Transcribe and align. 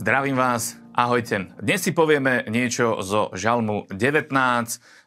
Zdravím 0.00 0.32
vás, 0.32 0.80
ahojte. 0.96 1.52
Dnes 1.60 1.84
si 1.84 1.92
povieme 1.92 2.48
niečo 2.48 3.04
zo 3.04 3.28
Žalmu 3.36 3.84
19, 3.92 4.32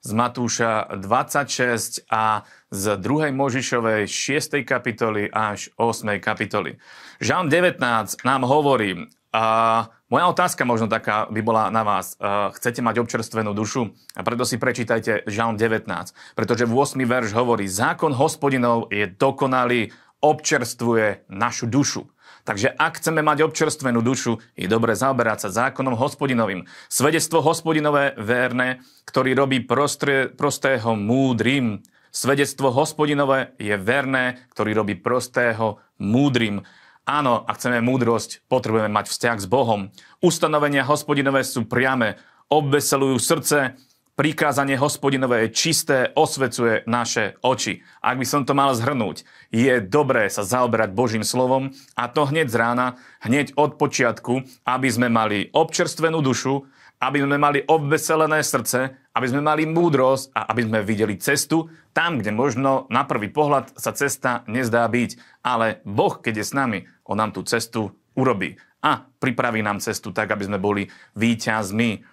z 0.06 0.12
Matúša 0.14 0.86
26 1.02 2.06
a 2.14 2.46
z 2.70 3.02
2. 3.02 3.34
Možišovej 3.34 4.06
6. 4.06 4.62
kapitoly 4.62 5.34
až 5.34 5.74
8. 5.82 6.22
kapitoly. 6.22 6.78
Žalm 7.18 7.50
19 7.50 7.82
nám 8.22 8.46
hovorí, 8.46 9.10
a 9.34 9.90
moja 10.14 10.30
otázka 10.30 10.62
možno 10.62 10.86
taká 10.86 11.26
by 11.26 11.42
bola 11.42 11.74
na 11.74 11.82
vás. 11.82 12.14
Chcete 12.54 12.86
mať 12.86 13.02
občerstvenú 13.02 13.58
dušu? 13.58 13.98
A 14.14 14.22
preto 14.22 14.46
si 14.46 14.62
prečítajte 14.62 15.26
Žalm 15.26 15.58
19. 15.58 15.90
Pretože 16.38 16.70
v 16.70 16.74
8. 16.78 17.02
verš 17.02 17.34
hovorí, 17.34 17.66
zákon 17.66 18.14
hospodinov 18.14 18.94
je 18.94 19.10
dokonalý, 19.10 19.90
občerstvuje 20.22 21.34
našu 21.34 21.66
dušu. 21.66 22.06
Takže 22.44 22.76
ak 22.76 23.00
chceme 23.00 23.24
mať 23.24 23.48
občerstvenú 23.48 24.04
dušu, 24.04 24.36
je 24.60 24.68
dobre 24.68 25.00
zaoberať 25.00 25.48
sa 25.48 25.72
zákonom 25.72 25.96
hospodinovým. 25.96 26.68
Svedectvo 26.92 27.40
hospodinové 27.40 28.12
verné, 28.20 28.84
ktorý 29.08 29.32
robí 29.32 29.64
prostre, 29.64 30.28
prostého 30.28 31.00
múdrym. 31.00 31.80
Svedectvo 32.12 32.70
hospodinové 32.76 33.56
je 33.56 33.80
verné, 33.80 34.44
ktorý 34.52 34.76
robí 34.76 35.00
prostého 35.00 35.80
múdrym. 36.04 36.68
Áno, 37.08 37.48
ak 37.48 37.60
chceme 37.60 37.80
múdrosť, 37.80 38.44
potrebujeme 38.52 38.92
mať 38.92 39.08
vzťah 39.08 39.38
s 39.40 39.48
Bohom. 39.48 39.92
Ustanovenia 40.20 40.84
hospodinové 40.84 41.48
sú 41.48 41.64
priame, 41.64 42.20
obveselujú 42.52 43.20
srdce, 43.24 43.80
prikázanie 44.14 44.78
hospodinové 44.78 45.48
je 45.48 45.56
čisté, 45.56 45.98
osvecuje 46.14 46.86
naše 46.86 47.38
oči. 47.42 47.82
Ak 48.02 48.22
by 48.22 48.26
som 48.26 48.46
to 48.46 48.54
mal 48.54 48.74
zhrnúť, 48.74 49.26
je 49.50 49.82
dobré 49.82 50.30
sa 50.30 50.46
zaoberať 50.46 50.94
Božím 50.94 51.26
slovom 51.26 51.74
a 51.98 52.06
to 52.10 52.30
hneď 52.30 52.48
z 52.50 52.56
rána, 52.58 52.88
hneď 53.26 53.58
od 53.58 53.82
počiatku, 53.82 54.46
aby 54.70 54.88
sme 54.90 55.10
mali 55.10 55.50
občerstvenú 55.50 56.22
dušu, 56.22 56.66
aby 57.02 57.20
sme 57.20 57.36
mali 57.36 57.60
obveselené 57.68 58.40
srdce, 58.46 58.96
aby 59.12 59.28
sme 59.28 59.44
mali 59.44 59.68
múdrosť 59.68 60.32
a 60.32 60.48
aby 60.54 60.62
sme 60.64 60.80
videli 60.86 61.20
cestu 61.20 61.68
tam, 61.92 62.22
kde 62.22 62.32
možno 62.32 62.88
na 62.88 63.04
prvý 63.04 63.28
pohľad 63.28 63.76
sa 63.76 63.92
cesta 63.92 64.48
nezdá 64.48 64.88
byť. 64.88 65.44
Ale 65.44 65.84
Boh, 65.84 66.16
keď 66.22 66.42
je 66.42 66.46
s 66.48 66.54
nami, 66.56 66.80
On 67.04 67.20
nám 67.20 67.36
tú 67.36 67.44
cestu 67.44 67.92
urobí 68.16 68.56
a 68.84 69.08
pripraví 69.20 69.64
nám 69.64 69.80
cestu 69.80 70.12
tak, 70.12 70.32
aby 70.36 70.44
sme 70.44 70.60
boli 70.60 70.92
víťazmi. 71.16 72.04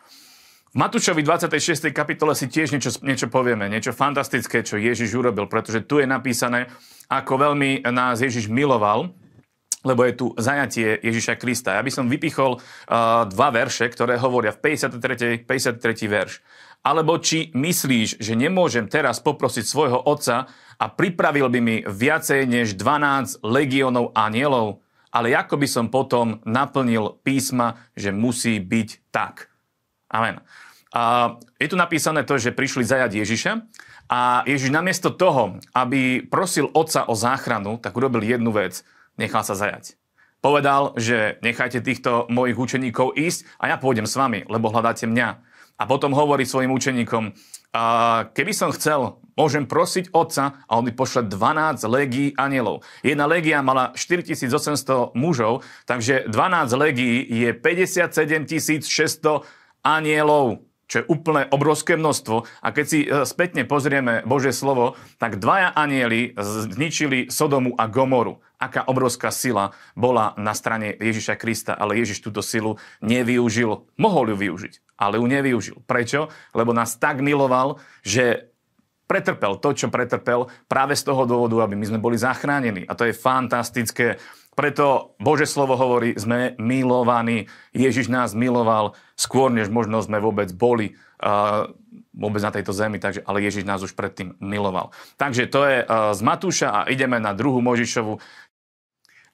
V 0.71 0.79
Matúšovi 0.79 1.27
26. 1.27 1.91
kapitole 1.91 2.31
si 2.39 2.47
tiež 2.47 2.71
niečo, 2.71 2.95
niečo 3.03 3.27
povieme, 3.27 3.67
niečo 3.67 3.91
fantastické, 3.91 4.63
čo 4.63 4.79
Ježiš 4.79 5.19
urobil, 5.19 5.51
pretože 5.51 5.83
tu 5.83 5.99
je 5.99 6.07
napísané, 6.07 6.71
ako 7.11 7.43
veľmi 7.43 7.83
nás 7.91 8.23
Ježiš 8.23 8.47
miloval, 8.47 9.11
lebo 9.83 10.07
je 10.07 10.15
tu 10.15 10.31
zajatie 10.39 10.95
Ježiša 11.03 11.43
Krista. 11.43 11.75
Ja 11.75 11.83
by 11.83 11.91
som 11.91 12.07
vypichol 12.07 12.63
uh, 12.63 13.27
dva 13.27 13.51
verše, 13.51 13.91
ktoré 13.91 14.15
hovoria 14.23 14.55
v 14.55 14.79
53. 14.79 15.43
53. 15.43 16.07
verš. 16.07 16.39
Alebo 16.87 17.19
či 17.19 17.51
myslíš, 17.51 18.23
že 18.23 18.39
nemôžem 18.39 18.87
teraz 18.87 19.19
poprosiť 19.19 19.67
svojho 19.67 19.99
otca 20.07 20.47
a 20.79 20.87
pripravil 20.87 21.51
by 21.51 21.59
mi 21.59 21.77
viacej 21.83 22.47
než 22.47 22.79
12 22.79 23.43
legionov 23.43 24.15
anielov, 24.15 24.87
ale 25.11 25.35
ako 25.35 25.59
by 25.59 25.67
som 25.67 25.91
potom 25.91 26.39
naplnil 26.47 27.19
písma, 27.27 27.91
že 27.99 28.15
musí 28.15 28.63
byť 28.63 29.11
tak. 29.11 29.50
Amen. 30.11 30.43
A 30.91 31.39
je 31.63 31.71
tu 31.71 31.79
napísané 31.79 32.27
to, 32.27 32.35
že 32.35 32.51
prišli 32.51 32.83
zajať 32.83 33.23
Ježiša 33.23 33.53
a 34.11 34.43
Ježiš 34.43 34.75
namiesto 34.75 35.15
toho, 35.15 35.63
aby 35.71 36.27
prosil 36.27 36.67
otca 36.75 37.07
o 37.07 37.15
záchranu, 37.15 37.79
tak 37.79 37.95
urobil 37.95 38.27
jednu 38.27 38.51
vec. 38.51 38.83
Nechal 39.15 39.47
sa 39.47 39.55
zajať. 39.55 39.95
Povedal, 40.43 40.99
že 40.99 41.39
nechajte 41.47 41.85
týchto 41.85 42.27
mojich 42.27 42.59
učeníkov 42.59 43.15
ísť 43.15 43.47
a 43.63 43.71
ja 43.71 43.77
pôjdem 43.79 44.09
s 44.09 44.19
vami, 44.19 44.43
lebo 44.51 44.73
hľadáte 44.73 45.07
mňa. 45.07 45.47
A 45.81 45.83
potom 45.89 46.13
hovorí 46.13 46.43
svojim 46.45 46.75
učeníkom, 46.75 47.33
a 47.71 47.83
keby 48.35 48.51
som 48.51 48.75
chcel, 48.75 49.23
môžem 49.39 49.63
prosiť 49.63 50.11
otca 50.11 50.59
a 50.67 50.75
on 50.75 50.85
mi 50.85 50.93
pošle 50.93 51.31
12 51.31 51.87
legií 51.87 52.35
anielov. 52.35 52.83
Jedna 53.07 53.31
legia 53.31 53.63
mala 53.63 53.95
4800 53.95 55.15
mužov, 55.15 55.63
takže 55.87 56.27
12 56.27 56.75
legií 56.75 57.23
je 57.31 57.55
57 57.55 58.11
600 58.91 59.60
anielov, 59.83 60.65
čo 60.91 61.01
je 61.01 61.09
úplne 61.09 61.47
obrovské 61.55 61.95
množstvo. 61.95 62.43
A 62.67 62.69
keď 62.75 62.85
si 62.91 63.07
e, 63.07 63.23
spätne 63.23 63.63
pozrieme 63.63 64.27
Božie 64.27 64.51
slovo, 64.51 64.99
tak 65.23 65.39
dvaja 65.39 65.71
anieli 65.71 66.35
zničili 66.35 67.31
Sodomu 67.31 67.79
a 67.79 67.87
Gomoru. 67.87 68.43
Aká 68.59 68.85
obrovská 68.91 69.31
sila 69.31 69.71
bola 69.95 70.35
na 70.37 70.53
strane 70.53 70.93
Ježiša 70.99 71.39
Krista, 71.39 71.73
ale 71.79 71.97
Ježiš 72.03 72.27
túto 72.27 72.43
silu 72.43 72.77
nevyužil. 73.01 73.87
Mohol 73.97 74.35
ju 74.35 74.37
využiť, 74.37 74.75
ale 74.99 75.23
ju 75.23 75.25
nevyužil. 75.31 75.79
Prečo? 75.87 76.29
Lebo 76.53 76.75
nás 76.75 76.99
tak 76.99 77.23
miloval, 77.23 77.79
že 78.03 78.50
pretrpel 79.11 79.59
to, 79.59 79.75
čo 79.75 79.91
pretrpel 79.91 80.47
práve 80.71 80.95
z 80.95 81.03
toho 81.03 81.27
dôvodu, 81.27 81.67
aby 81.67 81.75
my 81.75 81.87
sme 81.91 81.99
boli 81.99 82.15
zachránení. 82.15 82.87
A 82.87 82.95
to 82.95 83.11
je 83.11 83.19
fantastické. 83.19 84.23
Preto 84.55 85.19
Bože 85.19 85.51
slovo 85.51 85.75
hovorí, 85.75 86.15
sme 86.15 86.55
milovaní. 86.63 87.51
Ježiš 87.75 88.07
nás 88.07 88.39
miloval 88.39 88.95
skôr, 89.19 89.51
než 89.51 89.67
možno 89.67 89.99
sme 89.99 90.23
vôbec 90.23 90.55
boli 90.55 90.95
uh, 91.27 91.67
vôbec 92.15 92.43
na 92.43 92.53
tejto 92.55 92.71
zemi, 92.71 93.03
takže, 93.03 93.27
ale 93.27 93.43
Ježiš 93.43 93.65
nás 93.67 93.83
už 93.83 93.99
predtým 93.99 94.39
miloval. 94.39 94.95
Takže 95.19 95.51
to 95.51 95.67
je 95.67 95.79
uh, 95.83 96.15
z 96.15 96.21
Matúša 96.23 96.69
a 96.71 96.81
ideme 96.87 97.19
na 97.19 97.35
druhú 97.35 97.59
Možišovu. 97.63 98.23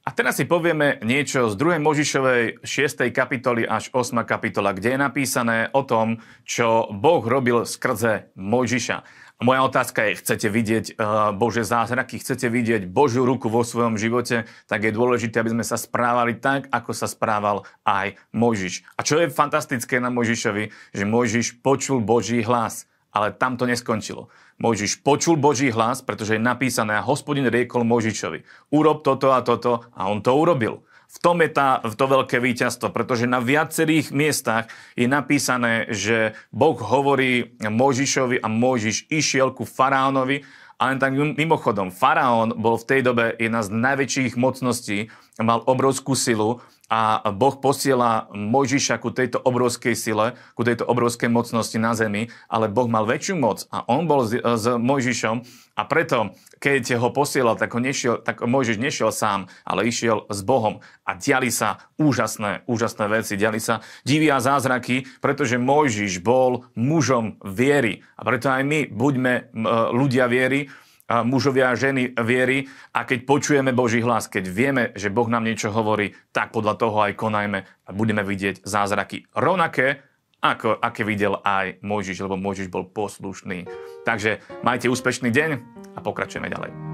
A 0.06 0.15
teraz 0.15 0.39
si 0.39 0.47
povieme 0.47 1.03
niečo 1.03 1.50
z 1.50 1.59
2. 1.59 1.83
Možišovej 1.83 2.62
6. 2.62 3.11
kapitoly 3.11 3.67
až 3.67 3.91
8. 3.91 4.22
kapitola, 4.22 4.71
kde 4.71 4.94
je 4.94 4.99
napísané 5.03 5.67
o 5.75 5.83
tom, 5.83 6.22
čo 6.47 6.87
Boh 6.94 7.27
robil 7.27 7.67
skrze 7.67 8.31
Možiša. 8.39 9.03
Moja 9.43 9.66
otázka 9.66 10.06
je, 10.06 10.22
chcete 10.22 10.47
vidieť 10.47 10.84
uh, 10.95 11.34
Bože 11.34 11.66
zázraky, 11.66 12.22
chcete 12.22 12.47
vidieť 12.47 12.87
Božiu 12.87 13.27
ruku 13.27 13.50
vo 13.50 13.66
svojom 13.66 13.99
živote, 13.99 14.47
tak 14.71 14.87
je 14.87 14.95
dôležité, 14.95 15.43
aby 15.43 15.59
sme 15.59 15.66
sa 15.66 15.75
správali 15.75 16.39
tak, 16.39 16.71
ako 16.71 16.95
sa 16.95 17.11
správal 17.11 17.66
aj 17.83 18.15
Mojžiš. 18.31 18.87
A 18.95 19.03
čo 19.03 19.19
je 19.19 19.27
fantastické 19.27 19.99
na 19.99 20.15
Mojžišovi, 20.15 20.95
že 20.95 21.03
Mojžiš 21.03 21.66
počul 21.66 21.99
Boží 21.99 22.47
hlas, 22.47 22.87
ale 23.11 23.34
tam 23.34 23.59
to 23.59 23.66
neskončilo. 23.66 24.31
Mojžiš 24.56 25.05
počul 25.05 25.37
Boží 25.37 25.69
hlas, 25.69 26.00
pretože 26.00 26.37
je 26.37 26.43
napísané 26.43 26.97
a 26.97 27.05
hospodin 27.05 27.44
riekol 27.49 27.84
Mojžišovi, 27.84 28.72
urob 28.72 29.05
toto 29.05 29.37
a 29.37 29.44
toto 29.44 29.84
a 29.93 30.09
on 30.09 30.25
to 30.25 30.33
urobil. 30.33 30.81
V 31.06 31.19
tom 31.22 31.39
je 31.39 31.49
tá, 31.55 31.81
to 31.81 32.05
veľké 32.09 32.43
víťazstvo, 32.43 32.91
pretože 32.91 33.31
na 33.31 33.39
viacerých 33.39 34.11
miestach 34.11 34.66
je 34.99 35.06
napísané, 35.06 35.87
že 35.95 36.34
Boh 36.50 36.77
hovorí 36.77 37.56
Možišovi 37.62 38.43
a 38.43 38.49
Možiš 38.50 39.06
išiel 39.09 39.55
ku 39.55 39.62
faraónovi 39.62 40.43
a 40.77 40.93
len 40.93 41.00
tak 41.00 41.16
mimochodom, 41.16 41.89
faraón 41.89 42.53
bol 42.53 42.77
v 42.77 42.84
tej 42.84 43.00
dobe 43.00 43.33
jedna 43.41 43.65
z 43.65 43.72
najväčších 43.72 44.37
mocností, 44.37 45.09
mal 45.41 45.65
obrovskú 45.65 46.12
silu 46.12 46.61
a 46.87 47.19
Boh 47.35 47.59
posiela 47.59 48.31
Mojžiša 48.31 49.03
ku 49.03 49.11
tejto 49.11 49.43
obrovskej 49.43 49.99
sile, 49.99 50.39
ku 50.55 50.63
tejto 50.63 50.87
obrovskej 50.87 51.27
mocnosti 51.27 51.75
na 51.83 51.99
zemi, 51.99 52.31
ale 52.47 52.71
Boh 52.71 52.87
mal 52.87 53.03
väčšiu 53.11 53.35
moc 53.35 53.67
a 53.75 53.83
on 53.91 54.07
bol 54.07 54.23
s, 54.23 54.39
s 54.39 54.65
Mojžišom 54.71 55.43
a 55.77 55.83
preto, 55.85 56.33
keď 56.57 56.97
ho 56.97 57.13
posielal, 57.13 57.61
tak, 57.61 57.77
ho 57.77 57.81
nešiel, 57.83 58.23
tak 58.23 58.41
Mojžiš 58.41 58.81
nešiel 58.81 59.13
sám, 59.13 59.53
ale 59.61 59.85
išiel 59.85 60.25
s 60.33 60.41
Bohom. 60.41 60.81
A 61.05 61.21
diali 61.21 61.53
sa 61.53 61.85
úžasné, 62.01 62.65
úžasné 62.65 63.05
veci, 63.13 63.37
diali 63.37 63.61
sa 63.61 63.85
divia 64.01 64.41
zázraky, 64.41 65.05
pretože 65.21 65.61
Mojžiš 65.61 66.25
bol 66.25 66.65
mužom 66.73 67.37
viery. 67.45 68.01
A 68.17 68.25
preto 68.25 68.49
aj 68.49 68.65
my 68.65 68.89
buďme 68.89 69.53
ľudia 69.93 70.33
viery, 70.33 70.73
mužovia 71.11 71.71
a 71.71 71.78
ženy 71.78 72.19
viery 72.19 72.67
a 72.94 73.06
keď 73.06 73.19
počujeme 73.22 73.71
Boží 73.71 74.03
hlas, 74.03 74.27
keď 74.27 74.44
vieme, 74.51 74.83
že 74.98 75.13
Boh 75.13 75.27
nám 75.31 75.47
niečo 75.47 75.71
hovorí, 75.71 76.15
tak 76.34 76.51
podľa 76.51 76.75
toho 76.78 76.98
aj 77.03 77.13
konajme 77.15 77.60
a 77.63 77.91
budeme 77.95 78.27
vidieť 78.27 78.66
zázraky 78.66 79.31
rovnaké, 79.34 80.03
ako 80.42 80.78
aké 80.78 81.03
videl 81.03 81.39
aj 81.42 81.83
Mojžiš, 81.83 82.22
lebo 82.22 82.39
Mojžiš 82.39 82.69
bol 82.71 82.86
poslušný. 82.86 83.66
Takže 84.07 84.42
majte 84.63 84.86
úspešný 84.86 85.31
deň 85.33 85.51
a 85.97 85.98
pokračujeme 86.03 86.53
ďalej. 86.53 86.85